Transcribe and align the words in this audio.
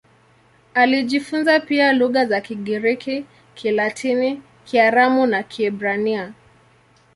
Alijifunza 0.73 1.59
pia 1.59 1.93
lugha 1.93 2.25
za 2.25 2.41
Kigiriki, 2.41 3.25
Kilatini, 3.55 4.41
Kiaramu 4.65 5.25
na 5.27 5.43
Kiebrania. 5.43 6.33